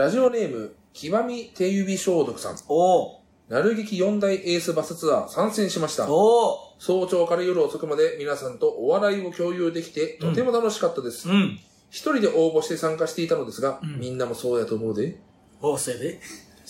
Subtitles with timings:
[0.00, 2.56] ラジオネーム、極み手指消毒さん。
[2.68, 3.20] おー。
[3.50, 6.10] なる劇4大エースバスツアー参戦しました。
[6.10, 11.28] お早朝から夜遅くまで皆さんとお笑いを共有できて、とても楽しかったです。
[11.28, 11.30] ー。
[11.30, 11.60] うん。
[11.90, 15.20] 一人で応募して参加していたのですが、みんなもそうやと思うで。
[15.60, 16.18] おーせで。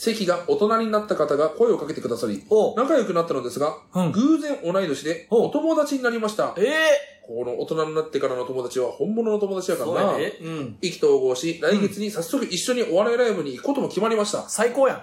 [0.01, 6.55] 席が大人になった方が声をかけてくださり、お仲良くなったのですが、うん偶然同い年でおお友達になりました。
[6.57, 9.81] ええこの大人になってからの友達は本物の友達やー。
[9.81, 10.13] からな。
[10.13, 10.39] そうやで。
[10.39, 10.79] うん。
[10.81, 14.49] 意気投合し、来月に早速一緒にお笑いライブに行くことも決まりました。
[14.49, 15.03] 最高やん。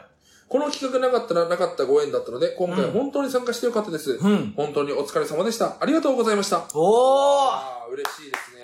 [0.49, 4.13] この企画なかったらなかったご縁だったので、今回は本当に参加してよかったです。
[4.13, 4.53] うん。
[4.57, 5.77] 本当にお疲れ様でした。
[5.79, 6.65] ありがとうございました。
[6.73, 7.49] おー。
[7.51, 8.61] ああ、嬉しいですね。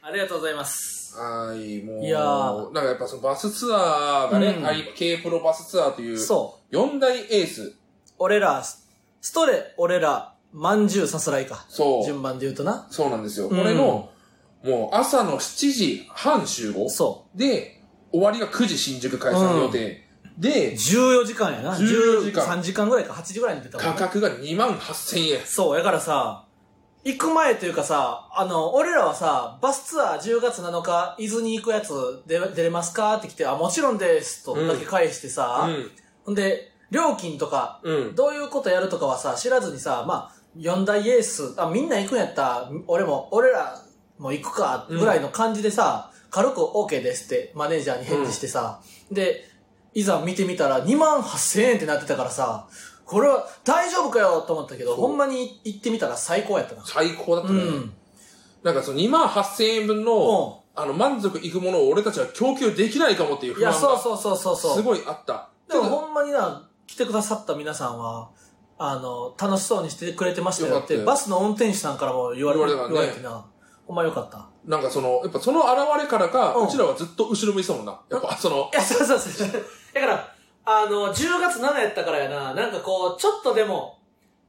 [0.00, 0.97] ありがとうございます。
[1.16, 6.74] はい、もう、いやーなんかやっぱそのバスツアーがね、うん K プロバスツアーという、そう。
[6.74, 7.74] 四大エース。
[8.18, 11.66] 俺ら、ストレ、俺ら、まんじゅうさすらいか。
[11.68, 12.04] そう。
[12.04, 12.86] 順番で言うとな。
[12.90, 13.48] そうなんですよ。
[13.48, 14.10] うんこれの、
[14.64, 16.88] もう朝の7時半集合。
[16.88, 20.04] そで、終わりが9時新宿開催予定。
[20.38, 20.40] う。
[20.40, 21.76] で、14時間やな。
[21.76, 25.46] 14時間3時間ぐらいか、8時ぐらいに出たもん価格が2万8000円。
[25.46, 26.47] そう、やからさ、
[27.08, 35.70] 行く前というかさ、あの、俺らはさ、バスツアー10月7日、伊豆に行くやつ出出れますかって来て、あ、もちろんです、とだけ返してさ、
[36.26, 37.96] ほんで、料金とか、うん。
[37.96, 38.14] うん。
[38.14, 43.82] どういうことやるとかはさ、知らずにさ、まあ、4大エース、あ、みんな行くんやったら、俺も、俺ら
[44.18, 49.48] も行くか、ぐらいの感じでさ、軽く OK ですって、マネージャーに返事してさ、で、
[49.94, 52.68] いざ見てみたら2万8000円ってなってたからさ、
[53.08, 56.84] これは大丈夫かよと思ったけど、ほんまに行ってみたら最高やったな。
[56.84, 57.60] 最高だったね。
[57.60, 57.92] うん。
[58.62, 64.76] なんかその2万8000円分の、あの、満足いくものを俺たちは供給できないかもっていういや、不安がそうそうそうそうそう。
[64.76, 65.48] すごいあった。
[65.68, 68.30] でもほんまにな、来てくださった皆さんは、
[68.76, 73.46] あの、楽しそうにしてくれてましたよって、バスの運転手さんからも言われ言われたからね言われてな、
[73.86, 74.48] ほんまよかった。
[74.66, 78.00] なんかその、やっぱその現れからか、うんうちらはずっと後ろ向いてたもんな。
[78.10, 79.48] やっぱそのい、や、そうそうそう。
[79.94, 80.34] だから、
[80.70, 83.98] あの、10月7やったからやな、なんかこう、ちょっとでも、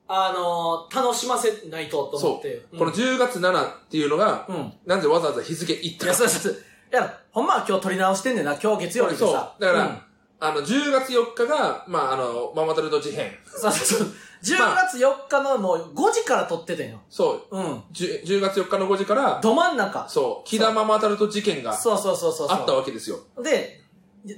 [0.06, 2.66] あの、楽しませないとと思そって。
[2.73, 2.77] う。
[2.77, 4.55] この10月7っていうのが、うん。
[4.55, 4.73] うん。
[4.86, 6.64] なんでわざわざ日付言ったいや、そうそうそう。
[6.92, 9.33] いや、ほんまは今日撮り直してんねんな、今日月曜日でそう。
[9.33, 9.55] さ。
[9.60, 10.02] だから、うん
[10.42, 13.30] あの、10月4日が、まあ、あの、ママタルト事変。
[13.45, 14.08] そうそうそう。
[14.42, 17.02] 10月4日のもう5時から撮ってたんよ。
[17.10, 17.58] そう。
[17.58, 17.64] うん。
[17.92, 20.08] 10, 10月4日の5時から、ど真ん中。
[20.08, 22.48] そう、木田ママタルト事件がそうそうそうそう。
[22.49, 23.20] あったわけですよ。
[23.44, 23.82] で、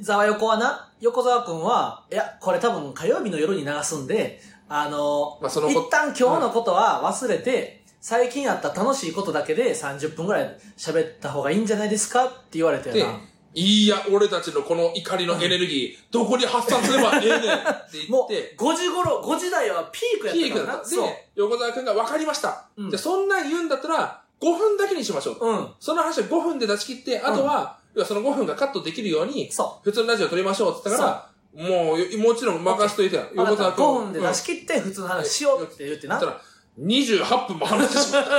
[0.01, 13.19] ざわ横はな、横澤くんは、いや、これ多分火曜日の夜に流すんで、あの、まあそのこ一旦今日のことは忘れて、最近あった楽しいことだけで30分ぐらい喋った方がいいんじゃないですかって言われてでな。、
[13.53, 20.83] いいや、俺たちのこの怒りのエネルギー、どこに発散すればええねんって言 もう、って、5時頃、5時台はピークやピークったからな。
[20.83, 20.95] だった。
[20.95, 22.65] で、横澤くんが分かりました。
[22.77, 25.35] うんで、そんなん言うんだったら、5分だけにしましょう。
[25.39, 25.49] そう。
[25.49, 25.73] うん。
[25.79, 33.23] その話を5分で出し切って、あとは、要はその5分がカットできるように、そ普通のラジオ撮りましょうって言ったから、もう、よもちろん任しといてよ。
[33.35, 33.41] う。
[33.41, 36.19] あなた君5分で出し切って普通の話しようって言ってな。
[36.19, 36.41] そしたら、
[36.79, 38.31] 28分も話してしまった。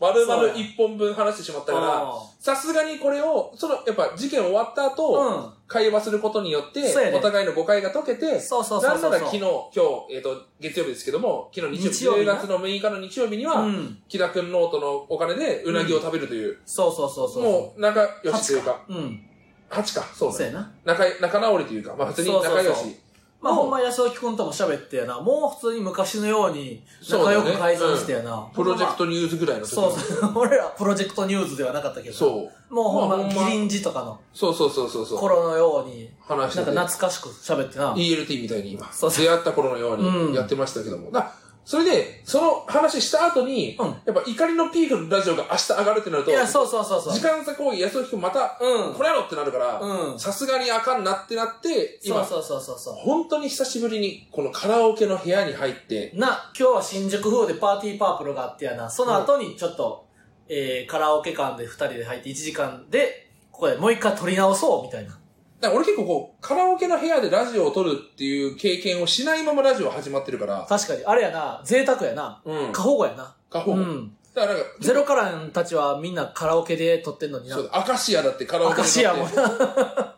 [0.00, 5.52] 丸々1本分話してしまったからうん、さすがにこれを、その、やっぱ事件終わった後、うん。
[5.70, 9.10] 会話することによってねお互いの誤解が解けて、そうそうそうそうそう。
[9.12, 14.02] なんなら昨日、今日、えっ、と、月曜日ですけども、昨日日曜日、10日曜日な月の6日の日曜日には、うん。
[14.08, 17.42] 木田くんノートのお金でうなぎを食べるという、そうそうそうそう。
[17.44, 19.22] もう仲良しというか、うん。
[19.70, 20.36] 8か、そうね。
[20.36, 20.72] そうやな。
[20.84, 22.64] 仲、仲直りというか、まあ普通に仲良し。
[22.64, 22.94] そうそうそう
[23.42, 25.18] まあ、ほんま安尾木くんとも喋ってやな。
[25.18, 28.50] もう普通に昔のように仲良く改善してやな。
[28.54, 30.32] プロジェクトニュースぐらいの時そうそう。
[30.36, 32.14] 俺らプロジェクトニュースではなかったけど。
[32.14, 32.74] そう。
[32.74, 35.18] もうほんま、まあほんまギリンジとかのそうそうそうそうそう。
[35.18, 37.94] 頃のように、話しててなんか懐かしく喋ってな。
[37.94, 41.10] ELT みたいに今、そうそう出会った頃のよううんにやってましたけども。
[41.10, 41.32] だ
[41.64, 47.14] それで、その話した後に、うんやっぱ怒りのピークのラジオが明日上がるってなると、いや、そうそうそうそう。
[47.14, 56.18] 時間差攻撃、安尾くんまた、うんこれやろってなるから、うんさすがにあかんなってなって、今、そうそうそうそうそ本当に久しぶりにこのカラオケの部屋に入って、う。
[56.18, 58.88] な、今日は新宿風でパーティーパープルがあってやな。
[58.88, 60.06] その後にちょっと、
[60.48, 65.19] えー、カラオケ館で二人で入って1時間で、ここでもう一回撮り直そうみたいな。
[65.60, 72.40] だ俺結構こう、カラオケの部屋でラジオを撮るっていう経験をしないままラジオ始まってるから、確かに、あれやな、贅沢やな。
[72.44, 72.72] うん。
[72.72, 73.34] 過保護やな。
[73.50, 73.78] 過保護。
[73.78, 74.16] うん。
[74.34, 77.64] だからなんか、ゼロカランたちはみんなカラオケで撮ってんのになそう。
[77.70, 80.16] だ、アカシアだってカラオケでアカシアもな。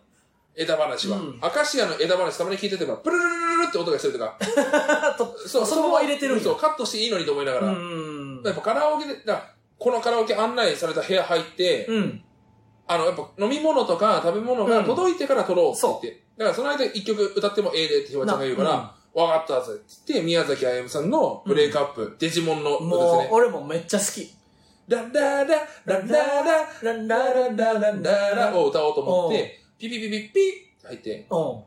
[0.54, 4.36] 枝話は、うんアカシアの枝話たまに聞いてても、プルルルルルルって音がしてるとか、
[5.16, 8.42] とそう、そのまま入れてるそう、カットしていいのにと思いながうら、ん。
[8.44, 12.24] やっぱカラオケで、だこのカラオケ案内された部屋入って、うん。
[12.86, 22.98] あの、やっぱ飲み物とか食べ物が届いてから撮ろうって言って、だからその間一曲歌ってもええでってひわちゃんが言うから、なわかったぜって言って、宮崎あゆむさんのブレイクアップ、デジモンの歌ですね。
[22.98, 24.34] もう、俺もめっちゃ好き。
[24.88, 30.32] ラララ、ラララ、ラララララララを歌おうと思って、ピピピピピっ
[30.80, 31.26] て入って、うん。
[31.28, 31.66] こ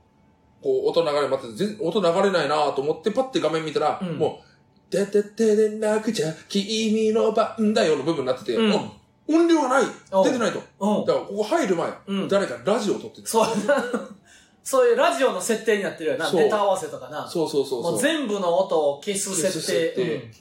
[0.64, 8.92] う音流れ待って、全音流れないなと思って、パッて画面見たら、うんもう、てててでなくちゃ、君の番だよの部分になってて、うんあ
[9.28, 10.62] 音量がないお出てないと。
[10.80, 11.14] うんだ。
[11.14, 13.28] から、ここ入る前、うん誰かラジオを撮ってた。
[13.28, 13.48] そう。
[14.64, 16.32] そういうラジオの設定になってるよな。
[16.32, 17.28] ネタ合わせとかな。
[17.28, 17.92] そうそうそうそう。
[17.94, 20.32] もう全部の音を消す設定。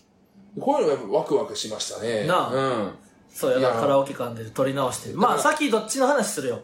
[0.58, 2.26] こういうのがやっぱワクワクしましたね。
[2.26, 2.94] なあうん。
[3.28, 5.12] そうやなカラオケ館で撮り直して。
[5.14, 6.60] まあ、さっきどっちの話するよ。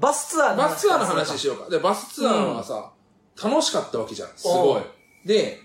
[0.00, 0.68] バスツアーの話。
[0.70, 1.70] バスツアーの話しようか。
[1.70, 2.90] で、バスツアーはさ、
[3.42, 4.28] 楽しかったわけじゃん。
[4.34, 5.28] すごい。
[5.28, 5.60] で、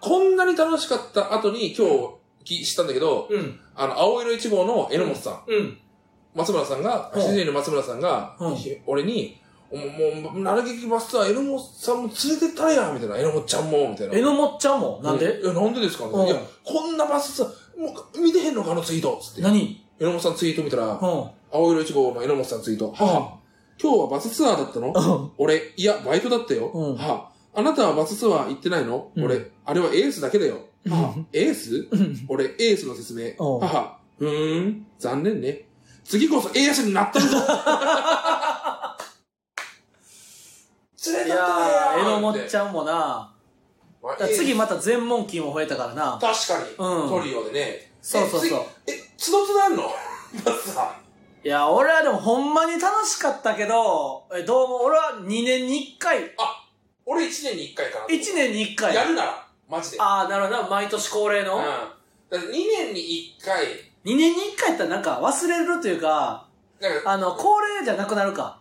[0.00, 2.10] こんなに楽しかった後に今日
[2.46, 3.58] 知ったんだけど、うん。
[3.74, 5.78] あの、青色1号の榎本さん、うん。
[6.34, 7.20] 松村さんが、うん。
[7.20, 8.56] 七人の松村さんが、うん。
[8.86, 9.40] 俺に、
[9.72, 14.14] もう、もう、なる劇バスツアー、榎本さんも連れてったらやみたいな、榎本ちゃんも、みたいな。
[14.14, 15.00] えのちゃんも？
[15.02, 15.40] なんで？
[15.42, 16.26] いや、なんでですか、うん。
[16.26, 19.18] いや、こんなバスツアー、もう、見てへんのか、あのツイート。
[19.20, 19.42] つって。
[19.42, 19.84] 何？
[19.98, 20.98] 榎本さんツイート見たら、うん。
[20.98, 21.32] 青
[21.72, 22.92] 色1号の榎本さんツイート。
[22.94, 23.38] 母、
[23.82, 24.92] 今日はバスツアーだったの？
[24.94, 25.32] うん。
[25.38, 26.70] 俺、いや、バイトだったよ。
[26.72, 26.96] うん。
[26.96, 29.24] 母、あなたはバスツアー行ってないの、うん。
[29.24, 30.60] 俺、あれはエースだけだよ。
[30.88, 31.88] 母、エース？
[31.90, 32.24] うん。
[32.28, 33.24] 俺、エースの説明。
[33.38, 35.66] うん母、ふーん、残念ね。
[36.04, 37.36] 次こそエースになったるぞ
[41.06, 43.32] 連れいやてったらー、えのもっゃちゃんもな。
[44.02, 44.06] ん。
[44.08, 46.18] だから次また全問金も増えたからな。
[46.20, 47.92] 確かに、うんトリオでね。
[48.00, 49.82] そうそうそうえ、次え、つどつどあんの？
[50.44, 50.88] バスツアー。
[51.44, 56.64] いや、俺はでもほんまに楽しかったけど、え、どうも俺は2年に1回、あ、
[57.04, 58.06] 俺1年に1回かな。
[58.06, 58.94] 1年に1回。
[58.94, 60.00] やるなら、マジで。
[60.00, 61.56] ああ、なるほどな、毎年恒例の？
[61.56, 61.62] うん。
[61.62, 61.92] だか
[62.30, 63.00] ら2年に
[63.40, 63.64] 1回、
[64.04, 66.48] 2年に1回やったらなんか忘れるというか、
[66.80, 68.60] なんか、あの、恒例じゃなくなるか。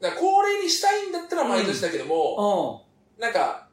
[0.00, 2.84] だから恒例にしたいんだったら毎年だけどうも、
[3.18, 3.20] ん。
[3.20, 3.65] なんか、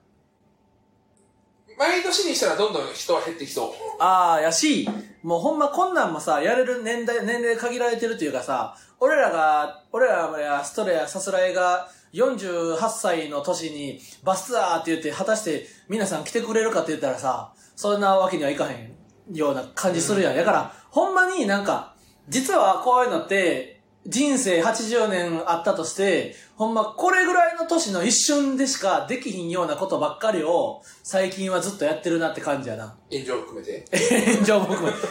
[1.78, 3.72] 毎年にしたらどんどん人は減ってきそう。
[4.00, 4.88] ああ、やし、
[5.22, 18.96] もうほんまこんなんもさ、やれる年代、年齢限られてるというかさ、俺らが、俺らやストレやさすらいが48歳の年にバスツアーって言って、果たして皆さん来てくれるかって言ったらさ、そんなわけにはいかへ
[19.32, 20.36] んような感じするやん。
[20.36, 21.96] だから、ほんまになんか、
[22.30, 23.73] 実はこういうのって、
[24.06, 32.96] 人生80年あったとして、ほんまこれぐらいの年の一瞬でしかできひんようなことばっかりを最近はずっとやってるなって感じやな。
[33.12, 33.86] 炎上含めて？
[34.34, 34.92] 炎上も含め。
[34.92, 35.04] 炎上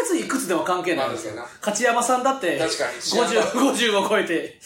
[0.00, 1.28] 別にいくつでも関係ないんです。
[1.64, 4.60] 勝山さんだって、確かに50、50を超えて、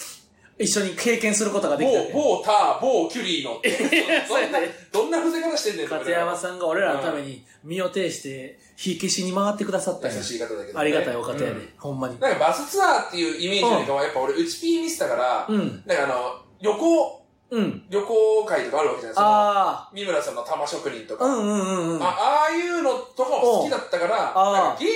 [0.60, 2.10] 一緒に経験することができたね。
[2.12, 3.60] 某、某ター、某キュリーの。
[4.28, 4.58] どんな
[4.92, 12.20] どんな伏せ方してんねん勝山さんが俺らのために身を挺して、火消しに回ってくださった優しい方だけどねありがたいお方やで、うんほんまに。
[12.20, 15.82] なんかバスツアーっていうイメージよりかは、やっぱ俺、うちピー見せたから、うん。
[15.86, 17.20] なんかあの、旅行、
[17.52, 17.84] うん。
[17.90, 19.22] 旅行会とかあるわけじゃないですか。
[19.24, 21.16] あ三村さんの玉職人とあ。
[21.18, 21.24] か。
[21.24, 22.02] うんうんうんうん。
[22.02, 24.86] あああいうのとかも好きだったから、か芸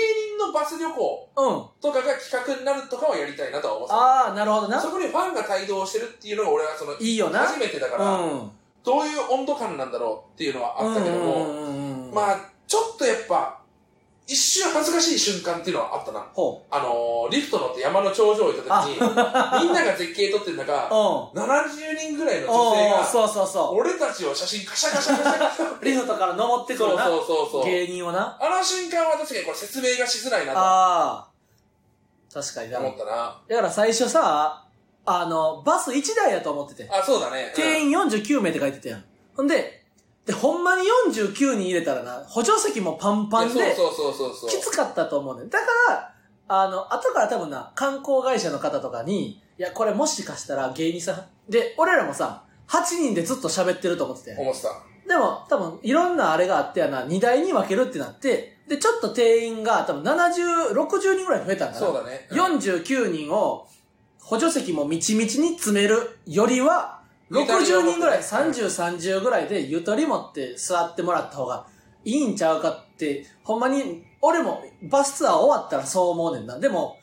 [0.54, 1.64] バス旅行うん。
[1.82, 3.96] とかが企画になるとかはやりたいなとは思ってた。
[3.96, 4.80] ああ、なるほどな。
[4.80, 7.40] そこにファンが帯同してるっていうのが俺はその、いいよな。
[7.40, 8.50] 初めてだから、うん。
[8.84, 12.14] どういう温度感なんだろうっていうのはあったけども、うんうんうんうん。
[12.14, 13.63] まあ、ちょっとやっぱ、
[14.26, 16.20] 一瞬恥ずかしい瞬間っていうのはあったな。
[16.32, 18.96] ほあのー、リフト乗って山の頂上行った時に、
[19.68, 21.42] みんなが絶景撮ってる中う。、うん。
[21.42, 25.84] 70人ぐらいの女性おーが、そうそうそ俺たちを写真カシャカシャカシャカシャう。
[25.84, 27.04] リフトから登ってくそうるな。
[27.04, 27.64] そうそうそう。
[27.66, 28.38] 芸人をな。
[28.40, 31.28] あの瞬間は確かにこれ説明がしづらいなとああ。
[32.32, 32.78] 確かにな。
[32.78, 33.42] 思ったな。
[33.46, 34.64] だから最初さ、
[35.04, 36.88] あの、バス1台やと思ってて。
[36.90, 37.52] あ、そうだね。
[37.54, 39.04] 定員49名って書いてたやん。
[39.36, 39.83] ほんで、
[40.26, 44.50] で、ほんまに49人入れたらな、補助席もパンパンで、そうそうそうそう。
[44.50, 45.50] きつかったと思うねん。
[45.50, 46.14] だから、
[46.48, 54.40] あの、後から多分な、観光会社の方とかに、いや、これもしかしたら芸人さん、で、俺らもさ、8人でずっと喋ってると思ってて。
[54.40, 54.68] 思ってた。
[55.06, 61.86] でも、多分、いろんなあれがあってやな、2台に分けるってなって、で、ちょっと定員が多分70、60人ぐらい増えたんだな。
[61.86, 62.26] そうだね。
[62.30, 63.68] 49人を
[64.18, 71.66] 補助席もみちみちに詰めるよりは、60人ぐらい、30、30ぐらいでゆとり持って座ってもらった方が
[72.04, 76.58] いいんちゃうかって、ほんまに、俺もバスツアー終わったらそう思うねんな。
[76.58, 76.98] でも、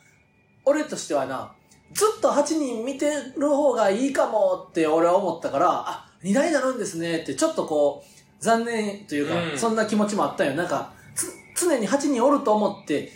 [0.64, 1.52] 俺としてはな、
[1.92, 10.54] ずっと8人見てる方がいいかもって俺は思ったから、あ、2台になるんですねって、ちょっとこう、残念というか、うんそんな気持ちもあったよ。
[10.54, 13.12] なんか、つ常に8人おると思って、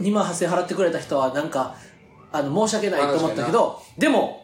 [0.00, 1.76] 2万8000円払ってくれた人はなんか、
[2.32, 4.41] あの、申し訳ないと思ったけど、でも、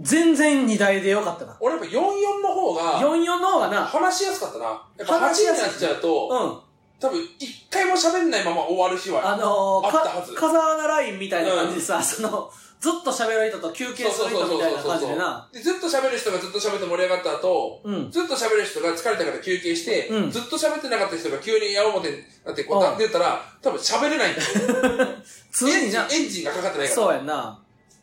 [0.00, 1.56] 全然2台でよかったな。
[1.60, 4.64] 俺やっぱ44の方が、44の方がな、話しやすかったな。
[4.64, 6.68] やっぱ8話しやすいになっちゃうと、うん。
[7.00, 10.34] 多分一回も喋んないまま終わる日はあのー、かあったはず。
[10.34, 12.50] 風穴ラインみたいな感じでさ、その、
[12.80, 15.48] ずっと喋る人と休憩する人みたいな感じでな。
[15.52, 18.10] で、ずっと喋る人がずっと喋って盛り上がった後、うん。
[18.10, 25.08] ずっと喋る人が疲れたから休憩して、うんずっと喋ってなかった人が急に矢面になってこう、うんなってったら、多分喋れないんだよ。
[25.50, 26.02] 常にな。
[26.02, 26.94] エンジンエンジンがかかってないから。
[26.94, 27.58] そうやんな。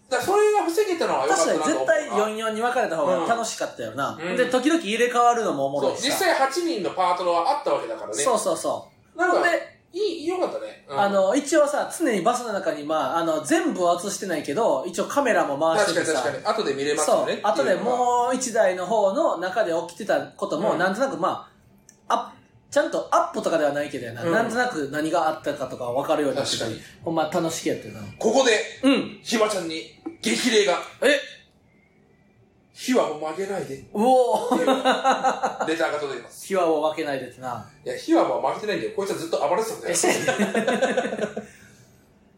[0.09, 4.19] だからそれが防げたのは良かった確かに絶対44に分かれた方が楽しかったよな。
[4.21, 6.07] うんで、時々入れ替わるのもおもろいしさ。
[6.07, 8.13] 実際8人のパートナーはあったわけだからね。
[8.13, 9.19] そうそうそう。
[9.19, 10.85] なんか、ほんで、いい、良かったね。
[10.89, 16.57] うんあ、の、一応さ、常にバスの中に、まあ、あの、全部は映してないけど、一応カメラも回しててさ確かに確、かに。
[16.57, 21.49] 後で見れますそうよね。、後でもう一台の方の中で起きてたことも、うんなんとなくま
[22.07, 22.33] あ、あ
[22.69, 28.01] ちゃんとアップとかではないけどやな、うんなんとなく何があったかとか分かるようになってた確かにほんま楽しきやったよな。
[28.19, 28.51] ここで、
[28.83, 29.19] うん。
[29.23, 29.94] ひまちゃんに
[30.25, 31.19] 激励が、え？
[32.73, 33.77] 火はもう曲げないで。
[33.77, 34.57] うおー
[35.67, 36.47] レターが届いてます。
[36.47, 37.65] 火はを分けないでってな。
[37.85, 38.93] いや、火はもう負けてないんだよ。
[38.95, 39.95] こいつはずっと暴れてたんだよ。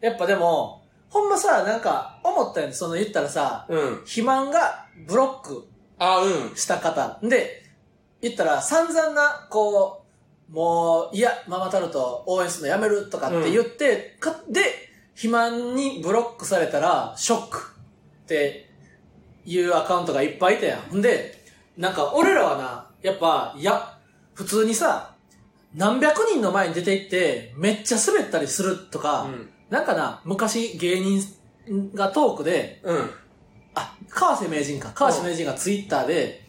[0.00, 3.94] やっぱでも、ほんまさ、なんか、思ったよね、その言ったらさ、うん。
[3.96, 5.66] 肥満がブロック
[5.98, 6.56] あ、うん。
[6.56, 7.18] した方。
[7.22, 7.64] で、
[8.20, 10.04] 言ったら散々な、こ
[10.50, 14.60] う、もう、いや、ママタルト応援するのやめるとかって言って、かで、
[15.14, 17.77] 肥満にブロックされたら、ショック
[18.28, 18.68] って
[19.46, 20.98] いうアカウントがいっぱいいたやん。
[20.98, 21.42] んで、
[21.78, 23.98] なんか俺らはな、やっぱ、いや、
[24.34, 25.14] 普通にさ、
[25.74, 29.48] 何百人の前に出て行って、めっちゃ滑ったりするとか、うん。
[29.70, 31.22] なんかな、昔芸人
[31.94, 33.10] がトークで、うん。
[33.74, 34.92] あ、川瀬名人か。
[34.94, 36.44] 川瀬名人がツイッターで、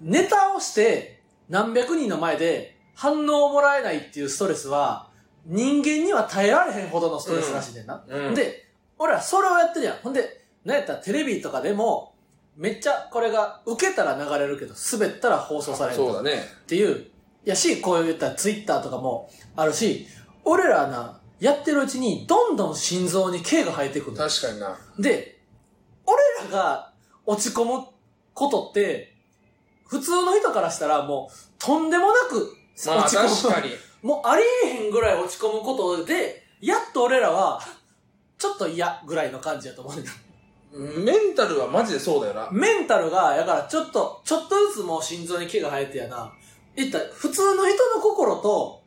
[0.00, 5.10] ネタをして何百人の前で反応をもらえないっていうストレスは、
[5.46, 8.04] 人間には耐えられへんほどのストレスらしいねんな。
[8.06, 8.34] うん。
[8.34, 9.96] で、俺らそれをやってるやん。
[9.96, 12.14] ほんで、なんやったらテレビとかでも、
[12.56, 16.32] めっちゃこれが受けたら流れるけど、滑ったら放送されるそうだね。
[16.62, 17.06] っていう、
[17.44, 20.06] やし、こう言ったらツイッターとかもあるし、
[20.44, 24.28] 俺らな、やってるうちにどんどん心臓に毛が生えてくるの。
[24.28, 24.78] 確かにな。
[24.98, 25.40] で、
[26.06, 26.92] 俺らが
[27.26, 27.86] 落ち込む
[28.34, 29.14] ことって、
[29.86, 33.28] 普通の人からしたらもう、とんでもなくまあ落ち込む。
[33.28, 33.72] 確かに。
[34.02, 37.60] もうありえへんぐらい落ち込むことで、やっと俺らは、
[38.38, 40.10] ちょっと嫌ぐらいの感じやと思うんだ。
[40.72, 42.48] メンタルはマジでそうだよな。
[42.50, 46.32] メンタルが、やからちょっと、ちょっとずつもう心臓に毛が生えてやな。
[46.76, 48.82] いったら普通の人の心と、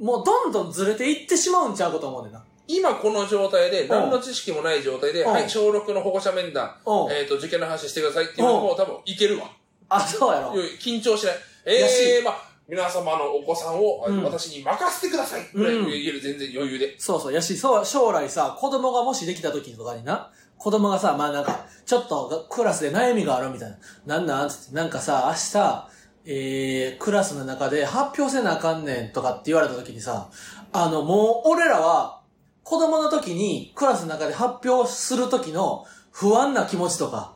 [0.00, 2.42] もうどんどんずれていってしまうんちゃうかと思うねんな。
[2.66, 7.12] 今この状態で、何の知識もない状態で、うんはい、小6の保護者面談、うん。
[7.12, 9.50] えっと、受験の話してくださいっていうのも多分いけるわ。
[9.88, 10.52] あ、そうやろ。
[10.78, 11.34] 緊張しない。
[11.66, 16.94] ええー、まあ、皆様のお子さんを、うん私に任せてくださいぐらいうん言える、全然余裕で。
[16.98, 17.32] そうそう。
[17.32, 23.70] やし、そう、将来さ、子供がもしできた時とかにな、子供がさ、まあなんか、ちょっとクラスで悩みがあるみたい
[24.06, 24.16] な。
[24.16, 25.88] なんなんつって、なんかさ、明日、
[26.26, 30.28] えー、クラスの中で発表せなあかんねんとかって言われた時にさ、
[30.72, 32.20] あの、もう俺らは、
[32.64, 37.34] 子供の時にクラスの中で発表する時の不安な気持ちとか、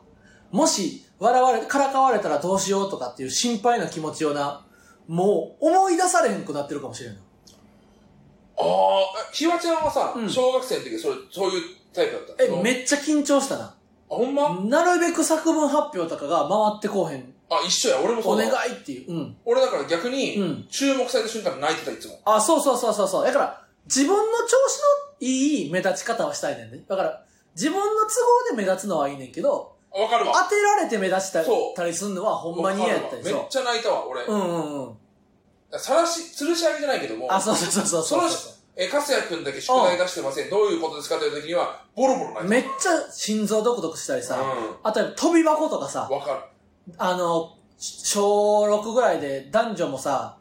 [0.51, 4.67] もし笑われ、からかわれたらどうしようとかっていう心配な気持ちをな、
[5.09, 7.23] もう思い出されへんくなってるかもしれんない。
[8.59, 12.45] ああ、ひわちゃんはさ、うん小学生の時それ、そういうタイプだった。
[12.45, 13.65] えめっちゃ緊張したな。
[13.65, 13.75] あ、
[14.09, 17.35] ほんま、なるべく作文発表とかが回ってこうへん。
[17.51, 19.13] あ、一緒や、俺もそおうだ願いっていう。
[19.13, 19.37] うん。
[19.45, 22.21] 俺だから逆に、うん注目された瞬間泣いてた、いつも。
[22.25, 23.25] あ、そうそうそうそうそう。
[23.25, 24.79] だから、自分の調子
[25.21, 26.85] のいい目立ち方はしたいねんね。
[26.89, 30.33] だから、自分の都合で目立つのはいいねんけど、あわかるわ。
[30.33, 34.23] 当てられて目立ちたそうたりするのはほんまに嫌やったりめっちゃ泣いたわ、俺。
[34.23, 34.97] うんうんうん。
[35.79, 40.51] さらし、吊るし上げじゃないけども、あ、そうそうそうそうそうそのえ、かすやくんだけ宿題出してません。
[40.51, 42.49] どういうことですかという時には、ボロボロ泣いた。
[42.49, 46.95] めっちゃ心臓ドクドクしたりさ、うあとは飛び箱とかさん。、わかる。
[46.97, 50.39] あの、小6ぐらいで男女もさ、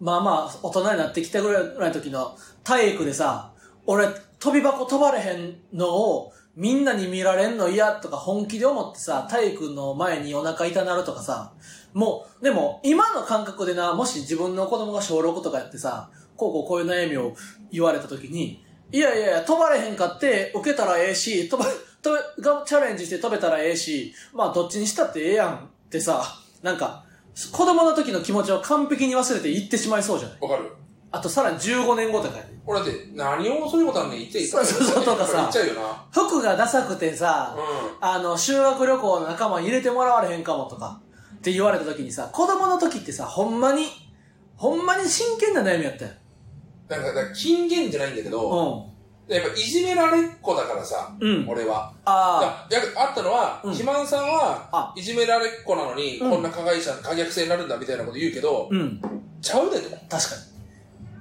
[0.00, 3.52] まあまあ大人になってきたぐらいの時の体育でさ、
[3.86, 11.52] 俺飛び箱飛ばれへんのをみんなに見られんの嫌とか本気で思ってさ、体育の前にお腹痛なるとかさ、
[11.92, 17.34] もう、でも今の感覚でな、もし自分の子供が小6とかやってさ、こうこうこういう悩みを
[17.70, 21.68] 言われた時に、いやいやいや、飛ばれへんかって、受けたらええし、飛ば、
[22.02, 25.60] 飛べ、がチャレンジして飛べたらええし、まあどっちにしたってええやんっ
[25.90, 26.22] てさ、
[26.62, 27.04] なんか、
[27.52, 30.38] 子供の時の気持ちを完璧に忘れて言ってしまいそうじゃない？
[30.40, 30.70] わかる。
[31.10, 32.48] あとさらに15年後とかやで。
[32.66, 36.04] 俺だって、何をそういうことあんねん言っていいそうそうそうとかさ言っちゃうよな。
[36.12, 37.60] 服がダサくてさ、う
[38.00, 41.00] あの、修学旅行の仲間に入れてもらわれへんかもとか、
[41.36, 43.86] って言われた時にさ、子供の時ってさ、ほんまに、
[44.56, 46.12] ほんまに真剣な悩みやったよ。
[46.88, 46.90] ん。
[46.92, 48.94] なんか、だから金言じゃないんだけど、うん。
[49.34, 51.92] やっぱいじめられっ子だからさ、うん俺は。
[52.04, 59.00] あいやあったのは、うん肥満さんはあ、いじめられっ子なのに、うんこんな加害者、可逆性になるんだみたいなこと言うけど、あ、うん。
[59.40, 59.88] ちゃうでと。
[59.90, 60.54] 確かに。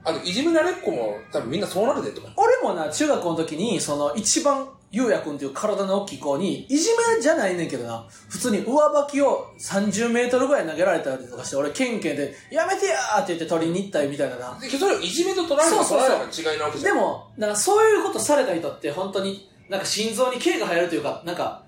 [0.05, 2.21] あと、いじめられっ子も多分みんなそうなるでと。
[2.35, 14.59] 俺もな、中学校の時に、その、一番ゆうやくんっていう体の大きい子に、いじめじゃないねんけどな、普通に上履きを30メートルぐらい投げられたりとかして、俺、ケンケンで、やめてやーって言って取りに行ったりみたいなな。
[14.59, 16.95] でそれをいじめと取られるかそうそうそう取られるかの違いなわけじゃん。
[16.95, 21.63] でも、なんかそういうことされた人って本当に、なんか心臓に刑が入るというか、なんか、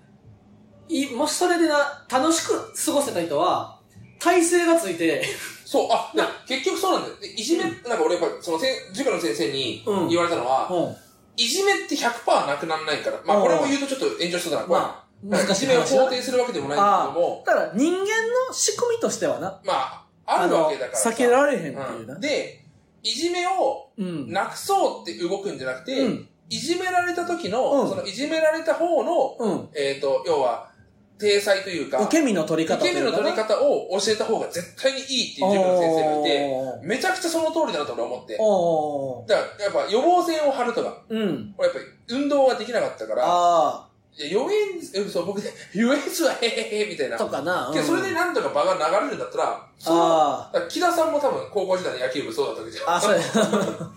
[0.87, 3.79] いもしそれでな、楽しく過ごせた人は、
[4.19, 5.23] 体勢がついて、
[5.65, 7.15] そう、あ、で結局そうなんだよ。
[7.19, 8.59] でいじめ、なんか俺やっぱ、その
[8.93, 11.04] 塾の先生にうん言われたのは、うん。
[11.37, 14.67] いじめって100%なくならないから、まあこれも言うとちょっと炎上しそうだな。
[14.67, 18.05] まあ難しいいじめを話だ肯定するわけでもないんだあけども、だから人間の
[18.53, 21.09] 仕組みとしてはな、まあ、あるわけだからさ。
[21.09, 22.07] 避けられへんっていうう。
[22.07, 22.63] なんで、
[23.03, 24.31] いじめをうん。
[24.31, 29.69] なくそうって動くんじゃなくて、うんいじめられた時の、うんそのいじめられた方の、うん。
[29.73, 30.69] えっ、と、要は、
[31.17, 39.33] 体裁というか、受け身の取り方受け身の取り方を教えた方が絶対にいいっていう塾の先生がいて、めちゃくちゃその通りだなと俺は思って。
[39.33, 41.55] だから、やっぱ予防線を張るとか、うん。
[41.57, 44.57] 俺やっぱり運動ができなかったから、あいや、予言、
[45.05, 46.01] えそう、僕で、 予言は
[46.41, 47.15] へへへみたいな。
[47.15, 47.69] あ、とかな。
[47.73, 52.89] けどそれでなんとか場が流れるんだったら、そのあだから木田さんも多分高校時代の野球部そうだったわけじゃん。
[52.89, 52.95] あ。
[52.95, 53.19] あ、そうや。
[53.27, 53.89] だか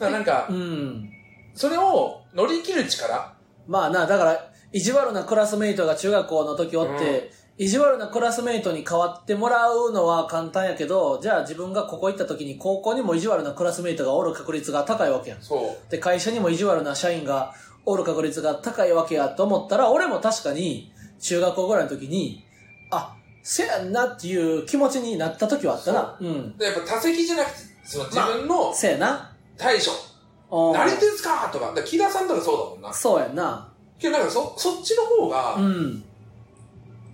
[0.00, 1.10] らなんかう、ん。
[1.54, 3.32] それを乗り切る力
[3.66, 15.42] まあな、だから、意地悪なクラスメイトが中学校の時おって、意地悪なクラスメイトに変わってもらうのは簡単やけど、じゃあ自分がここ行った時に高校にも意地悪なクラスメイトがおる確率が高いわけやん。
[15.42, 15.90] そう。
[15.90, 22.44] で、会社にも意地悪な社員がおる確率が高いわけやと思ったら、俺も確かに中学校ぐらいの時に、
[22.90, 26.16] あ、せやんなっていう気持ちになった時はあったな。
[26.20, 26.56] うん。
[26.56, 29.36] で、やっぱ他責じゃなくて、その自分のせやな。
[29.58, 29.90] 対処。
[30.50, 31.48] おー慣れてんすか？
[31.52, 31.66] とか。
[31.66, 32.92] だから木田さんとかそうだもんな。
[32.92, 33.69] そうやんな。
[34.00, 36.04] けどなんかそ、そっちの方が、うん。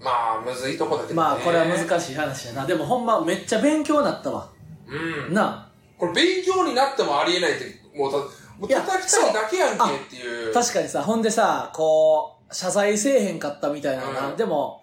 [0.00, 1.14] まあ、むずいとこだけどね。
[1.14, 2.66] まあ、これは難しい話やな。
[2.66, 4.49] でもほんまめっちゃ勉強になったわ。
[4.87, 5.35] うん。
[5.35, 7.64] なこれ勉強になってもありえないって、
[7.99, 8.26] もうた、も
[8.62, 10.55] う叩きたいだけやんけっていう。
[10.55, 14.28] 確かにさ、ほんでさ、こう、謝罪せえへんかったみたいなな。
[14.28, 14.83] うんでも、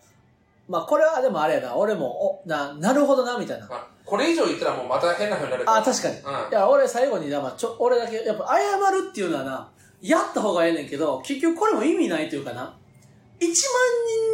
[0.67, 1.75] まあこれはでもあれやな。
[1.75, 3.67] 俺も、お、な、なるほどな、みたいな。
[3.67, 5.77] まあこれ以上言ったらもうまた変な風になるから。
[5.77, 6.15] あ、確かに。
[6.15, 6.51] いうん。
[6.51, 9.69] や、俺最後にな、まあちょ、俺だけ、やっぱ謝るっていうのはな、
[10.03, 12.77] やった方がええねんけど、結局これも意味ないというかな。
[13.39, 13.53] 1万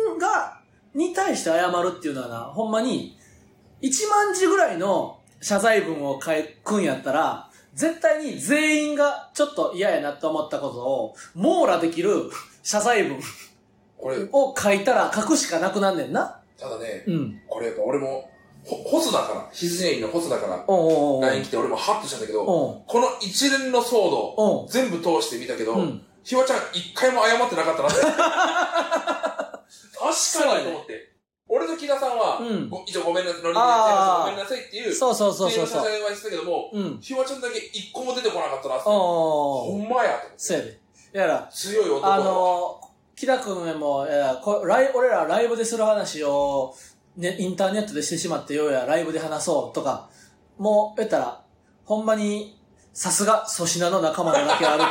[0.10, 0.60] 人が、
[0.96, 3.16] に対して謝るっていうのはな、ほんまに、
[3.82, 6.32] 1万字ぐらいの謝罪文を書
[6.64, 12.32] くんやったら、絶対に全員がちょっと嫌やなと思ったことを、網羅できる
[12.64, 13.20] 謝罪文
[14.00, 16.42] これ、を書いたら書くしかなくなんねんな。
[16.58, 17.42] ただね、うん。
[17.48, 18.30] これやっぱ俺も、
[18.66, 26.02] ほホスだから、羊ネイのホスだから、LINE 来て俺もハッとしたんだけど、この一連の騒動、全部通して見たけど、うん。
[26.24, 28.02] ひわちゃん一回も謝ってなかったなって。
[30.00, 31.10] 確かにと思って。
[31.52, 32.70] 俺と木田さんは、うん。
[32.70, 35.84] ご一応ごめんなさい、乗りごめんなさいっていう、そうそうそうそうそう。
[35.84, 37.00] 謝罪はしてたけども、うん。
[37.02, 38.84] ひわちゃんだけ一個も出てこなかったなって。
[38.88, 40.34] おほおんまやと思って。
[40.38, 40.80] そうやで。
[41.12, 46.76] やら、強い男だあのー、木田くんも、いやこライ俺らライブでする話を、
[47.20, 50.10] ね、インターネットでしてしまってようやライブで話そうとか、
[50.58, 51.42] もう、言ったら、
[51.84, 52.58] ほんまに、
[52.94, 54.84] さすが粗品の仲間だけある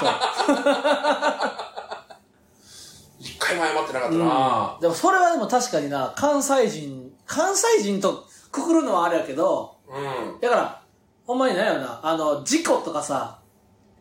[3.19, 4.19] 一回も謝ってなかっと。
[4.19, 4.81] たな、うん。
[4.81, 10.41] でもそれはでも確かにな、関西人、関西人とくくるのはあれやけど、うん。
[10.41, 10.83] だから、
[11.27, 13.39] ほんまになんやろな、あの、事故とかさ、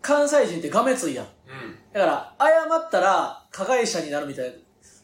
[0.02, 1.26] 関西人ってがめついやん。
[1.26, 1.32] うん。
[1.94, 4.52] だから、謝ったら加害者になるみたいな。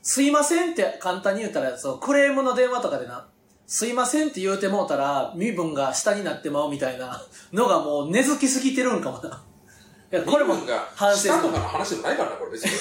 [0.04, 3.26] すいませんって簡単に言ったら、そう、クレームの電話とかでな、
[3.66, 7.22] すいませんって言うてもうたら、身分が下になってまうみたいな
[7.54, 9.42] のがもう根付きすぎてるんかもな。
[10.12, 12.72] いや、これも身分が反省下とかの話でもないからな、これ別に。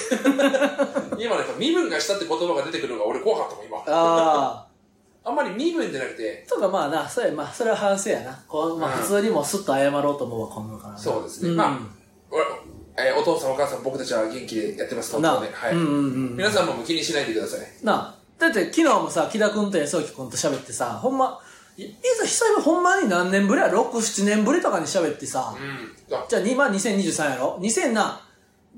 [1.23, 3.83] 今なんか身分が下って言葉が出てくるのが俺怖かったもん、今。
[3.87, 4.67] あ
[5.23, 6.49] あんまり身分じゃなくて、あ。
[6.53, 8.43] とかまあな、それ、まあ、それは反省やな。
[8.49, 10.99] こう、まあうん普通にもうスッと謝ろうと思うわ、こんなのからな。
[10.99, 11.51] そうですね。
[11.51, 11.77] んまあ、
[12.29, 12.43] 俺
[12.97, 15.55] えーお父さんお母さん僕たちは元気でやってます、な東京で。
[15.57, 15.73] はい。
[15.73, 15.99] うんうんう
[16.33, 16.37] ん。
[16.37, 17.59] 皆さんも気にしないでください。
[17.83, 18.15] なあ。
[18.39, 21.39] だって昨日もさ、木田くんと安沖くんと喋ってさ、ほんま、
[21.77, 26.15] いいざ久々ほんまに何年ぶりや ?6、7年ぶりとかに喋ってさ、うん。
[26.15, 28.21] あじゃあ2万2023やろ ?2000 な、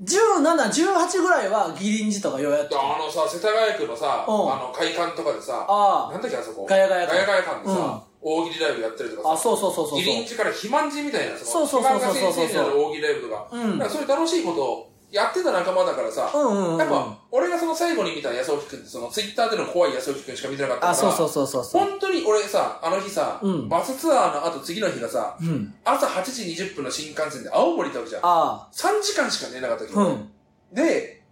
[0.02, 0.06] 17、
[0.42, 2.74] 18ぐらいはギリンジとかようやって。
[2.74, 6.66] あのさ、世田谷区のさ、あうんの会館とかでさ、あなんだっけあそこ？
[6.68, 9.98] ガヤガヤ館ガヤガヤ館でさ、大喜利ライブやったりとかさ、あ、そうそうそうそうそう。
[10.00, 16.78] ギリンジから肥満児みたいな、そうそうそうそうそう肥満が先生になる大喜利ライブとか、うんだからそういう楽しいことをやってた仲間だからさ、うんうんうん。
[16.78, 21.80] やっぱ、俺がその最後に見た安沖君って、そのツイッターでの怖い安沖君しか見てなかったから、あ、そうそうそうそうそう。
[21.88, 25.72] 本当に俺さ、あの日さ、うんバスツアーの後次の日がさ、うん。
[25.84, 28.22] 朝8時20分の新幹線で青森行ったわけじゃん。
[28.24, 29.94] あ3時間しか寝なかったけあ。
[29.94, 30.30] ど、うん。
[30.72, 31.22] で、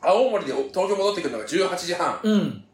[0.00, 2.20] 青森で東京戻ってくるのが18時半。
[2.22, 2.64] うん。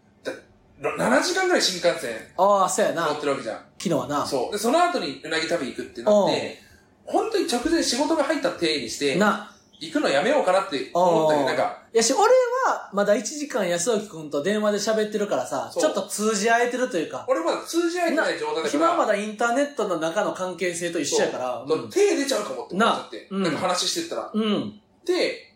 [0.80, 3.06] な7時間ぐらい新幹線ああ、そうやな。
[3.06, 3.60] 乗っ昨てるわけじゃん。
[3.78, 4.26] 日はな。
[4.26, 4.52] そう。
[4.52, 6.58] で、その後にうなぎ食べ行くってなって、
[7.04, 9.50] 本当に直前仕事が入った体にして、な。
[9.80, 18.74] 行くのやめようかなって思ったけど、なんか、いやし、俺は、まだ1時間安沖くんと電話で喋ってるからさ、そうちょっと通じ合えてるというか、俺まだ通じ合えてない状態だから。
[18.74, 23.28] 今はまだインターネットの中の関係性と一緒やから、そう手出ちゃうかもって思っちゃって。
[23.30, 24.30] なうんなんか話してったら。
[24.32, 24.42] うん。
[24.42, 24.80] うん。
[25.04, 25.54] で、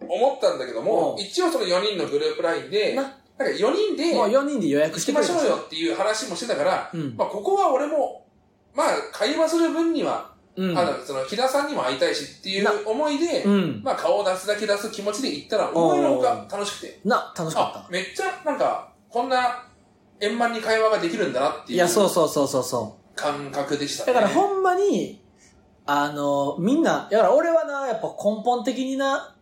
[0.00, 8.26] 思ったんだけども、うん一応その4人のグループラインで、ななんか4人で、もう4人で予約行してましょうよっていう話もしてたから、うんまあここは俺も、
[8.74, 10.76] まあ会話する分には、うん。
[10.76, 13.80] あのその木田さんにも会いたいしっていうな思いで、うん。
[13.84, 19.64] まあ顔を出すだけ出す気持ちで行ったら、思いのほか楽しくて、な、楽しかあっ、めっちゃなんか、こんな
[20.20, 21.72] 円満に会話ができるんだなってた。
[21.72, 23.16] いいや、そううそうそうそうそう。
[23.16, 24.12] 感覚でしたね。
[24.12, 25.22] だからほんまに、
[25.86, 29.36] あの、みんな、だから俺はな、やっぱ根本的にな、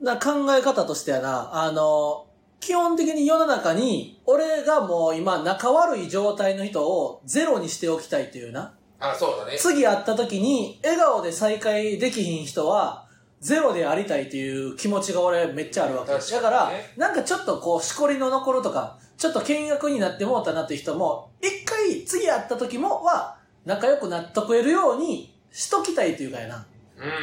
[0.00, 2.25] な考え方としてはな、あの、
[2.60, 8.74] 基本的に世の中に、俺がもう今仲悪い状態の人をゼロにしておきたいというな。
[8.98, 9.56] あ、そうだね。
[9.58, 13.06] 次会った時に、笑顔で再会できひん人は、
[13.40, 16.12] ゼロでありたいという気持ちが俺めっちゃあるわけ。
[16.12, 26.56] 確かにねだから、なんかちょっとこう、しこりの残るとか、ちょっと見学になってもうたなっていう人も、一回次会った時もは、仲良くなっとくえるようにしときたいというかやな。
[26.56, 26.66] うん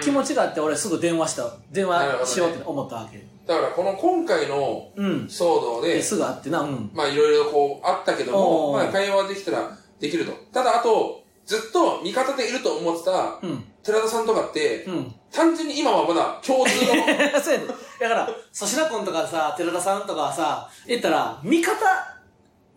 [0.01, 3.25] 気持ちがあって俺すぐ電話した、電話しようって思ったわけ。
[3.45, 5.25] だからこの今回のうん。
[5.25, 6.91] 騒動で、ですぐ会ってな、うん。
[6.93, 10.31] まあいろいろこうあったけども、まあ会話できたらできると。
[10.51, 13.63] ただあと、ずっと味方でいると思ってたうん。
[13.83, 15.15] 寺田さんとかって、うん。
[15.31, 16.91] 単純に今はまだ共通の、
[17.41, 17.67] そうやね
[17.99, 18.25] だから、
[18.57, 21.75] 粗品君とかさ、寺田さんとかはさ、言ったら、味方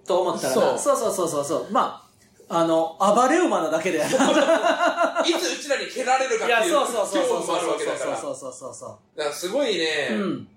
[0.06, 1.66] と思ったらな、そそうそうそうそうそう。
[1.70, 2.06] まあ、
[2.48, 3.98] あの、暴れ馬なだけで。
[4.02, 8.10] いつうちらに蹴られるかっていうそうそうそうそう恐怖もあるわけだから。
[8.10, 10.14] だかそうそうそうそらすごいね、う。
[10.14, 10.48] うん。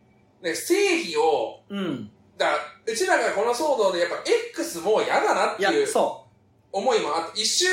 [0.41, 2.09] ね正義を、うん。
[2.37, 4.15] だからうちらがこの騒動でやっぱ
[4.51, 6.25] X もう嫌だなっていうそ
[6.71, 7.69] 思いもあって、一瞬、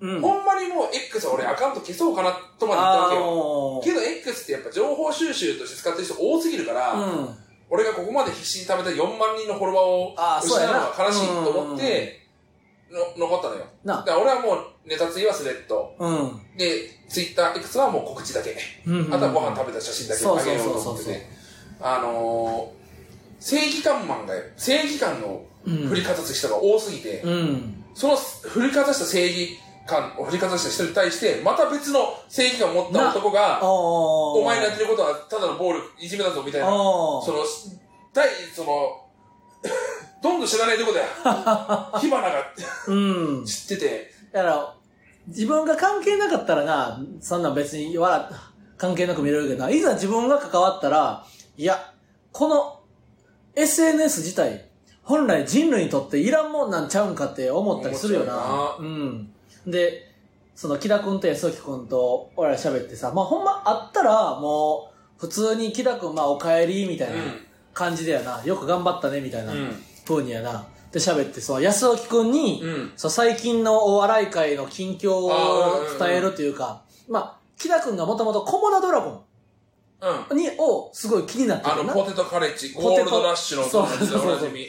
[0.00, 0.06] う。
[0.06, 0.20] うん。
[0.20, 3.80] ほんまにもう X は俺アカウント消そうかなとまで言ったわあけよ。
[3.84, 7.28] けど X ってやっぱ情報収集として使ってる人多すぎるから、うん。
[7.68, 12.26] 俺がここまで必死に貯めた4万人のフォロワーを失うのが悲しいと思って、
[12.90, 13.64] の残ったのよ。
[13.84, 15.94] なだから俺はもうネタツイはスレッド。
[15.98, 16.56] うん。
[16.56, 18.56] で、ツイッター X はもう告知だけ。
[18.86, 19.12] うん。
[19.12, 21.35] あとはご飯食べた写真だけあげようと思ってそうそうそうそうて。
[21.80, 25.88] あのー、正義感マンが、正義感のうん。
[25.88, 27.84] 振りかざす人が多すぎて、うん。
[27.94, 36.68] その振りかざした正義感を振りかざした人に対して、また別の正義感を持った男が、おお前のやってることはただの暴力、いじめだぞみたいな。
[36.68, 37.38] おその、
[38.12, 39.02] 大、その、
[40.22, 41.06] どんどん知らないとこだよ。
[41.98, 42.52] 火花が
[42.86, 43.44] うん。
[43.44, 44.74] 知ってて、だから、
[45.28, 48.32] 自分が関係なかったらな、そんなん別に笑っ
[48.78, 51.24] 関係なく見れるけどな、いざ自分が関わったら、
[51.56, 51.92] いや、
[52.32, 52.80] この
[53.54, 54.66] SNS 自体、
[55.02, 58.34] 本来人類にとっていらんもんなんちゃうんかって思ったりするよな。
[58.34, 59.32] 思っちゃうん。
[59.66, 60.12] で、
[60.54, 67.14] その、木田くんと安木くんと俺ら喋ってさ、まあほんまあったら、もう、普通に木田くん、まあお帰りみたいな
[67.72, 69.76] 感じでやな、よく頑張ったねみたいなうん。
[70.06, 70.66] 風にやな。
[70.92, 72.92] で喋って、その安木くんに、うん。
[72.96, 79.22] そう、最近のお笑い界の近況をあーうんうんうん伝えるというか、まあ、木田くんがもともとコモダドラゴ
[80.00, 80.36] うん。
[80.36, 81.80] ンに、をすごい気になってるな。
[81.80, 84.66] あの、ポテトカレッジ、ゴールドラッシュの友達でおなじみ。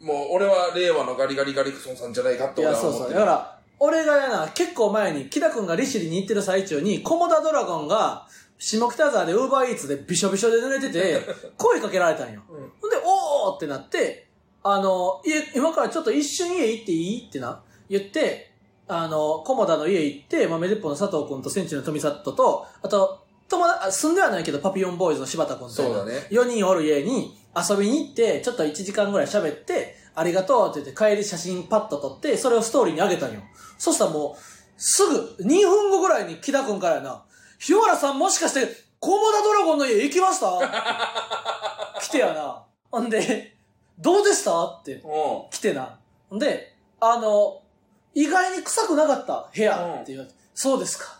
[0.00, 3.12] もう、俺は令和のガリガリガリクソンさんじゃないかっていや、そうそう。
[3.12, 8.26] だから、俺がやな、結構前に、木田くんが利尻に行ってる最中に、コモダドラゴンが、
[8.58, 11.20] 下北沢でウーバーイーツでびしょびしょで濡れてて、
[11.56, 12.42] 声かけられたんよ。
[12.48, 14.26] うんほんで、おーってなって、
[14.64, 18.50] あの、家、今からちょっと一瞬家行っていいってな、言って、
[18.88, 33.40] あの、コモダの家行って、まあ、メデッポの佐藤くんとセンチの富里と、あと、友達、あ住んではないけど、パピヨンボーイズの柴田くんと、そうだね4人おる家に遊びに行って、ちょっと1時間ぐらい喋って、ありがとうって言って帰り写真パッと撮って、それをストーリーに上げたんよ。
[33.78, 34.42] そしたらもう、
[34.80, 37.22] すぐ、2分後ぐらいに木田くんからやな、
[37.58, 38.68] 日原さんもしかして、
[39.00, 40.48] コモダドラゴンの家行きました？
[42.00, 42.64] 来てやな。
[42.90, 43.56] ほんで、
[43.98, 44.64] どうでした？
[44.66, 45.02] ってう
[45.52, 45.98] 来てな。
[46.30, 47.60] ほんで、あの、
[48.14, 51.17] 意外に臭くなかった部屋って言われて、そうですか。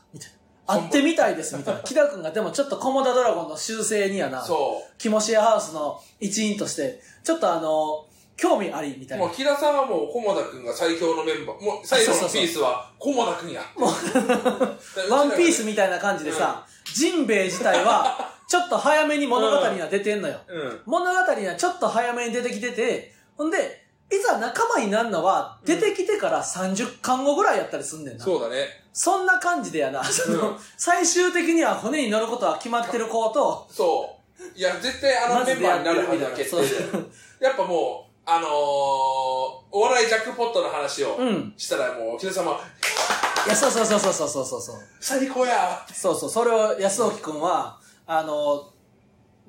[0.69, 1.81] 会ってみたいですみたいな。
[1.81, 4.43] 木田くんがでもちょっとコモダドラゴンの修正にやな。
[4.43, 4.47] ん。
[4.47, 9.19] そキモシェアハウスの一員として、ちょっっとあの、興味ありみたう。
[9.19, 9.27] いな。
[9.27, 11.65] もう、木田さんはもう、菰田くんが最強のメンバー。
[11.65, 13.63] もう、最後のピースは、菰田くんや。
[13.77, 13.91] もう
[15.11, 20.39] ワンピースみたいな感じでさ、ジンベエ自体は、ちょっと早めに物語には出てんのよ。
[20.47, 20.81] うん。
[20.87, 28.25] 物語にはちょっと早めに出てきてて、ほんで、いざ仲間になるのは、出てきてから30巻後ぐらいやったりすんねんな。
[28.25, 28.88] そうだね。
[29.01, 30.03] そんな感じでやな。
[30.03, 34.19] その、うん最終的には骨に乗ることは決まってる子と、そ
[34.57, 34.59] う。
[34.59, 36.63] いや、絶対あのメンバーになるはずだ、決 定そう
[37.41, 37.47] で。
[37.47, 41.55] やっぱもう、あのー、お笑いジャックポットの話をうん。
[41.57, 42.61] したらもう、木田さんは、
[43.47, 44.77] いや、そうそうそうそうそうそうそう。
[45.01, 48.69] 最高やそうそう、それを安沖くんは、あの、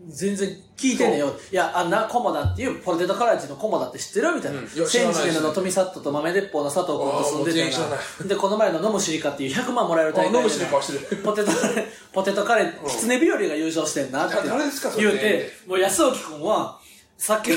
[0.08, 1.36] 全然聞いてんねんよ。
[1.52, 4.60] いや、あんなコモダっていう、ポテトカレッジのコモダって知ってるみたいな。
[4.60, 4.68] うん。
[4.68, 10.38] センチネルの富里と豆鉄砲の佐藤君と住んでてで、この前の飲むシリカっていう100万もらえる大会で。
[10.38, 11.22] 飲むしの顔してる。
[11.22, 14.36] ポテトカレー、ポテトカレー、キツネ日和が優勝してんなって。
[14.48, 15.06] 誰ですかそれ。
[15.06, 16.80] 言うて、もう安沖君は、
[17.18, 17.52] さっき、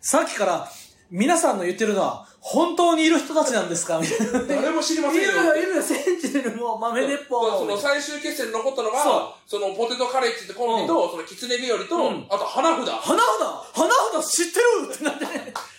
[0.00, 0.68] さっきから、
[1.10, 3.98] 皆さんの言ってるのは、本当にいる人たちなんですか？
[3.98, 4.60] みたいな。
[4.60, 5.32] 誰も知りまいせんよ。
[5.32, 7.58] るよ、いるよ、センチネルも豆鉄砲も。
[7.58, 12.84] その最終決戦に残ったのが、そのポテトカレッジってコンビと、そのキツネ日和と、うんあと花札。
[12.84, 13.80] 花札？
[13.80, 13.88] 花
[14.20, 14.92] 札知ってる？
[14.92, 15.24] ってなって、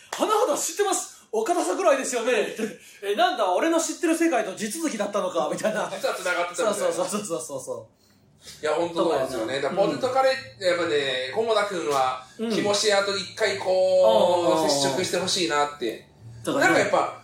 [0.10, 1.21] 花札知ってます？
[1.32, 2.63] 岡田桜井ですよねって
[3.04, 5.47] え、なんだ、俺の知ってる世界と地続きだったのか？
[5.54, 5.88] みたいな。
[5.91, 6.93] 実は繋がってたそうみたいな。
[6.95, 7.88] そうそうそうそうそ
[8.62, 9.62] いや、本当そうですよね。
[9.75, 16.08] ポテトカレー、やっぱね、菰田くんは、うんキモシアと一回うこう、ん接触してほしいなって。
[16.53, 16.60] う。
[16.60, 17.21] なんかやっぱ、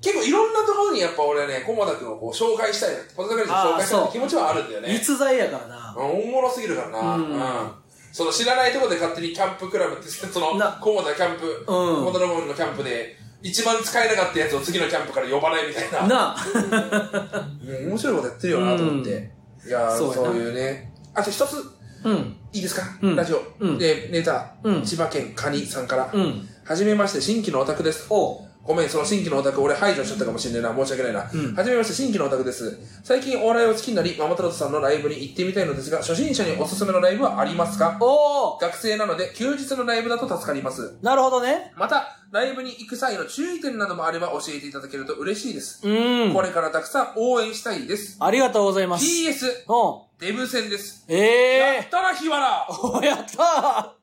[0.00, 2.98] 結構いろんなところにやっぱ俺はね、菰田くんをこう紹介したいな。
[3.16, 4.94] ポテトカレーに紹介したいて気持ちはあるんだよね。
[4.94, 5.94] 逸材やからな。
[5.96, 7.16] うんおもろすぎるからな。
[7.16, 7.72] ううんん。
[8.12, 16.06] その知らないところで勝手にキャンプクラブって、その、な菰田キャンプ、うん菰田ロボンのキャンプで、一番使えなかったやつを次のキャンプから呼ばないみたいな。
[16.06, 19.30] なうん面白いことやってるよなと思って。
[19.66, 20.92] いやーそうそういうね。
[21.14, 21.56] あと一つ、
[22.04, 22.36] うん。
[22.52, 23.42] いいですか、うんラジオ。
[23.60, 26.10] うんで、ネタ、うん千葉県カニさんから。
[26.12, 26.48] うん。
[26.64, 28.06] はじめまして、新規のオタクです。
[28.10, 28.53] おう。
[28.66, 30.84] ごめん、その新規のオタク、俺排除しちゃったかもしれないな。
[30.84, 31.30] 申し訳ないな。
[31.32, 32.78] うんはじめまして、新規のオタクです。
[33.04, 37.98] 最近お笑いを好きになり、ママタロトさんのライブに行ってみたいのですが、初心者におすすめのライブはありますか？
[38.00, 40.96] おー学生なので、休日のライブだと助かります。
[41.02, 41.72] なるほどね。
[41.76, 45.86] また、ライブに行く際の注意点などもあれば教えていただけると嬉しいです。
[45.86, 46.40] うんこ。
[46.40, 48.16] れからたくさん応援したいです。
[48.18, 49.04] ありがとうございます。
[49.04, 50.26] PS、うん。
[50.26, 51.04] デブ戦です。
[51.08, 52.98] ええやったら日原ー。
[52.98, 53.94] おやった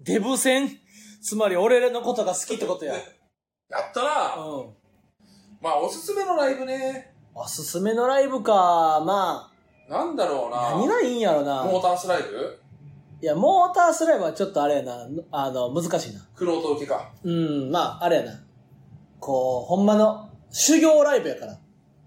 [0.00, 0.78] ーデブ戦？
[1.22, 2.94] つまり俺のことが好きってことや。
[3.72, 4.66] やったなうん。
[5.60, 7.14] まあ、おすすめのライブね。
[7.34, 9.50] おすすめのライブか、ま
[9.88, 11.64] なんだろうあ、な何がいいんやろな。
[11.64, 12.58] モータースライブ？
[13.22, 16.20] いや、モータースライブはちょっとあれやな、あの、難しいな。
[16.34, 17.10] クロート受けか。
[17.22, 18.44] うん、まあ、あれやな。
[19.20, 21.58] こう、ほんまの修行ライブやから。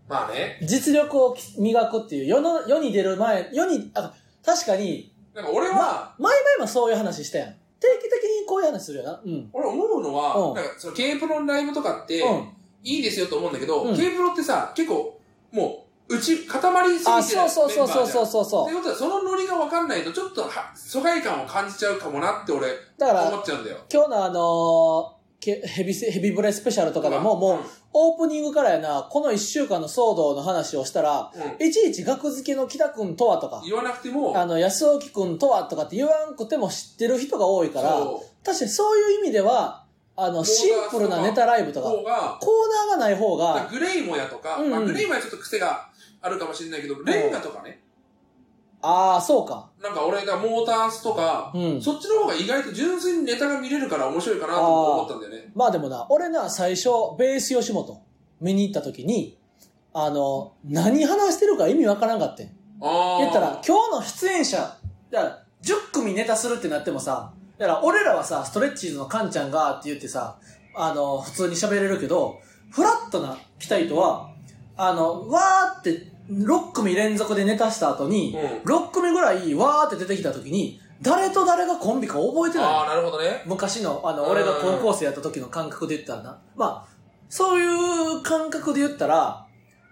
[0.08, 0.60] まあね。
[0.62, 4.14] 実力を磨くっていう、世の、世に出る前、世に、あ、
[4.46, 7.56] 確かに、なんか俺は、ま、前々もそういう話したやん。
[7.86, 9.22] 定期的にこういう話するよな。
[9.24, 9.50] うん。
[9.54, 12.50] 俺思うのは、うんなんかその K プロのライブとかって、うん。
[12.84, 15.20] いいですよと思うんだけど、うん K プロってさ、結構、
[15.52, 18.26] もう、うち、固まりすぎてるあ、そうそうそうそうそうう。
[18.28, 18.76] そうそうって。
[18.76, 22.68] ことは、そのノリが分かんないと、ちょっとは、疎外感を感じちゃうかもなって俺、
[22.98, 23.78] だから思っちゃうんだよ。
[23.92, 25.15] 今日のあの
[25.54, 27.60] ヘビセ、ヘビブレスペシャルとかでも、うんもう、
[27.94, 31.68] オープニングからやな、この一週間の騒動の話をしたら、うん。
[31.68, 38.06] いちいち学付けの北くんとはとか、言わなくても、あの、安沖くんとはとかって言わんくても知ってる人が多いから、
[38.44, 39.86] 確かにそういう意味では、
[40.18, 42.04] あの、シンプルなネタライブとか、コー
[42.90, 44.66] ナーがない方が、グレイモヤとか、うん。
[44.66, 45.90] うんまあ、グレイモヤちょっと癖が
[46.22, 47.82] あるかもしれないけど、レンガとかね、
[48.86, 49.70] ああ、そうか。
[49.82, 55.52] なんか俺がモータースとか、うんそっちの方が意外と純粋にネタが見れるから面白いかなと思ったんだよね。
[55.56, 58.02] まあでもな、俺な、最初、ベース吉本
[58.42, 59.40] 見に行った時に、
[59.94, 62.48] あの、何話してるか意味わからんかってん。
[62.82, 63.18] ああ。
[63.20, 64.58] 言ったら、今日の出演者、
[65.10, 70.38] だから10組ネタするってなってもさ、だから俺らはさ、ストレッチーズのカンちゃんがって言ってさ、
[70.76, 74.30] あの、普通に喋れるけど、フラットな来た人は、
[74.78, 82.68] あの、わーって、6組連続でネタした後に、う6組ぐらいわーって出てきた時に、誰と誰がコンビか覚えてない。
[82.68, 83.44] ああ、なるほどね。
[83.46, 86.40] 昔の、あの、うん俺が高校生やった時の感覚で言ったらな。
[86.56, 86.96] まあ、
[87.30, 87.66] そうい
[88.20, 89.46] う感覚で言ったら、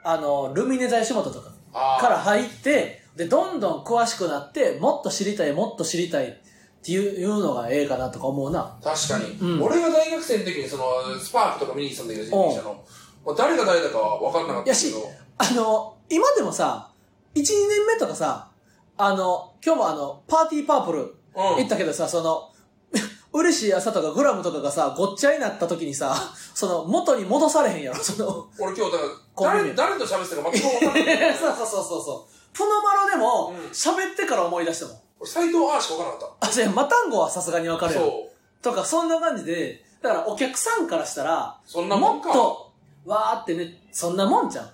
[0.04, 1.52] あの、ルミネ座吉本とか。
[1.74, 6.36] から入って、で、どんどん詳しくなって、もっと知りたい、もっと知りたいっ
[6.84, 8.78] ていうのがええかなとか思うな。
[8.84, 10.84] 確かに、うん俺が大学生の時にその、
[11.20, 13.36] スパークとか見に行ってたんだけど、人力車の。
[13.36, 15.12] 誰が誰だかは分かんなかったけど。
[15.38, 16.92] あの、今でもさ、
[17.36, 18.50] 1、2年目とかさ、
[18.98, 21.00] あの、今日もあの、パーティーパープル
[21.36, 21.44] うん。
[21.58, 22.50] 行ったけどさ、その、
[23.34, 26.16] 嬉しい朝とかグラムとかがさ、ごっちゃになった時にさ、
[26.54, 29.06] その、元に戻されへんやろ、その、俺今日だか
[29.46, 31.34] ら、誰、誰と喋ってたか全く分かんない。
[31.38, 32.56] そうそうそうそう。
[32.56, 34.98] プノマロでもうん、喋ってから思い出したもん。
[35.22, 37.94] 俺斎藤アーしか分からなかっあ、じゃマタンゴはさすがにわかた。
[37.94, 38.06] るよ。
[38.06, 38.64] そう。
[38.64, 42.28] とか、そんな感じで、だからお客さんからしたら、そんなもんか。
[42.28, 42.72] もっと、
[43.06, 44.70] わーってね、そんなもんじゃん。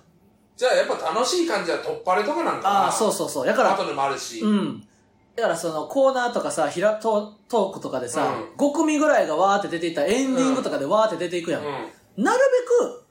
[0.60, 2.68] じゃあやっぱ楽しい感じは突破れとかなんかな。
[2.84, 3.46] ああ、そうそうそう。
[3.46, 4.40] だから、バトルもあるし。
[4.40, 4.86] うん。
[5.34, 8.26] だからそのコーナーとかさ、ひらトトークとかでさ、
[8.58, 11.62] うん5組ぐらいがわーって出ていったらエンディングとかでわーって出ていくやん。
[11.62, 12.22] うん。
[12.22, 12.40] なる
[12.84, 13.04] べく、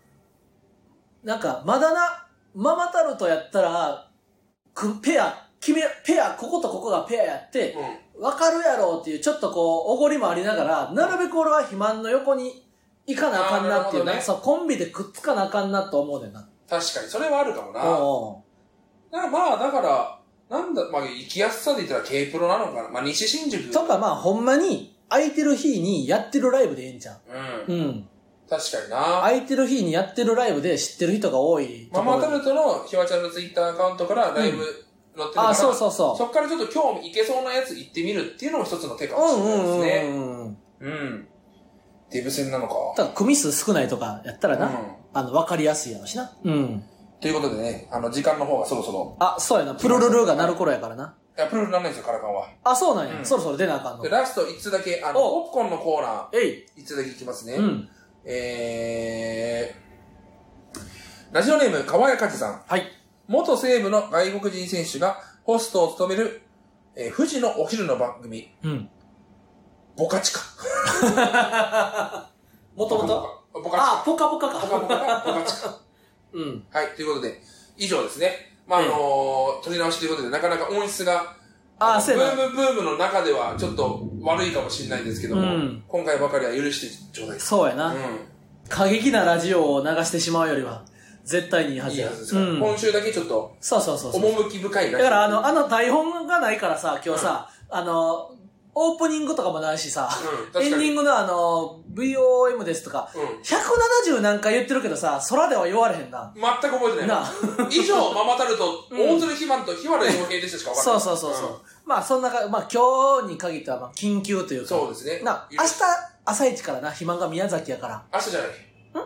[1.24, 4.12] なんか、まだな、ママタルトやったら、
[4.76, 7.76] くペア、決め、ペア、こことここがペアやって、
[8.16, 8.24] うん。
[8.26, 12.64] わかるやろっていう、ちょっとこう、おごりもありながら、なるべく俺は肥満の横に
[13.08, 16.48] 行かなあかんなっていうねそう、コンビでくっつかなあかんなと思うねんな。
[16.70, 17.82] 確かに、それはあるかもな。
[17.84, 18.44] お
[19.12, 22.90] うだからまあ、だから、なんだ、まあ、行きやすさで言ったら K プロなのかな。
[22.90, 23.72] まあ、西新宿。
[23.72, 27.20] とかまあほんまに空いてる日にやってるライブでええんちゃ
[27.68, 27.72] う？
[27.72, 27.76] ん。
[27.76, 28.10] ううん。
[28.50, 28.98] 確かにな。
[29.22, 36.18] 空いてる日にやってるライブで知ってる人が多いママタルトのひわちゃんのツイッターアカウントからライブ載ってるから、あ、そうそうそう。
[36.18, 40.10] そっからちょっと興味いけそうなやつ行ってみるっていうのも一つの手かもしうんれないですね。
[40.10, 40.58] うんうんうん。
[40.82, 41.28] うん。
[42.10, 42.74] デブ戦なのか。
[42.96, 44.74] ただ組数少ないとかやったらな、うん
[45.14, 46.32] あの、わかりやすいやろしな。
[46.44, 46.84] うん。
[47.22, 49.16] ということでね、あの、時間の方がそろそろ。
[49.20, 49.76] あ、そうやな。
[49.76, 51.16] プルルルが鳴る頃やからな。
[51.38, 52.48] いや、プルルなんないんですよ、カラカンは。
[52.64, 53.18] あ、そうなんや。
[53.18, 54.10] うんそろそろ出なあかんので、。
[54.10, 56.66] ラスト1つだけ、あの、おポップコーンのコーナえい。
[56.78, 57.54] ー、1つだけいきますね。
[57.56, 57.90] うん。
[58.26, 62.64] えー、ラジオネーム、川谷かじさん。
[62.68, 62.84] はい。
[63.28, 66.42] 元元西武の外国人選手がホストを務める、
[66.96, 68.90] えー富士のお昼の番組、うん。
[69.98, 70.40] ボカチカ。
[72.76, 74.60] もともとボカチあ、ポカポカカ。
[74.60, 74.68] か。
[74.68, 75.80] ボカボカボカチカ。
[76.34, 76.64] うん。
[76.72, 77.42] はい、ということで、
[77.78, 78.56] 以上ですね。
[78.68, 81.36] まあ、あのー取り直しということで、なかなか音質が、
[81.80, 87.40] あブームブームの中ではちょっと悪いかもしれないんですけども、うん今回ばかりは許してちょうだい。
[87.40, 87.94] そうやな。
[87.94, 87.98] う
[88.68, 90.84] 過激なラジオを流してしまうよりは、
[91.24, 92.60] 絶対にいいはずですから、うん。
[92.60, 94.26] 今週だけちょっと、そうそうそうそう。
[94.26, 98.36] 趣深いラジオだからあの、あの台本がないからさ、今日さ、あの、
[98.82, 100.08] オープニングとかもないしさ、
[100.56, 103.22] うんエンディングのあの、VOM ですとか、うん。
[103.42, 106.34] 170何回言ってるけどさ、空では言われへんな。
[106.34, 107.08] 全く覚えてない。
[107.08, 107.24] な
[107.70, 111.02] 以上、ママタルト、うん大鶴ひまんと日原洋平でしたしか分かんない。
[111.04, 111.62] そうそうそうそう。
[111.86, 114.70] まあそんなか、まあ今日に限ってはまあ緊急といううんか。
[114.70, 115.20] そうですね。
[115.24, 115.70] な、明日、
[116.24, 118.02] 朝一からな、肥満が宮崎やから。
[118.14, 118.50] 明日じゃない。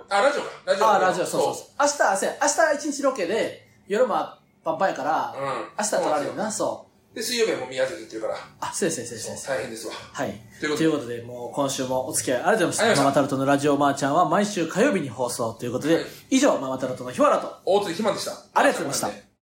[0.10, 0.48] あ、ラジオか。
[0.66, 0.86] ラジオ。
[0.86, 1.66] ああ、ラジオ、そうそうそう。
[1.80, 4.14] 明日、朝、明日一日ロケで、夜も
[4.64, 5.46] パンパンやから、うん。
[5.80, 6.93] 明日撮られるな、そう。
[7.13, 8.38] で、水曜日はもう宮崎行ってるから。
[8.60, 9.47] あ、そうです、そうです、そうです。
[9.47, 9.93] 大変ですわ。
[9.93, 10.41] はい。
[10.60, 13.04] ということでもう今週もお付き合いありがとうございました。
[13.04, 18.32] ママタルトのラジオマーちゃんは毎週火曜日に放送ということで、はい以上、ママタルトの日原と、大鶴ひまんでした。
[18.54, 19.23] ありがとうございました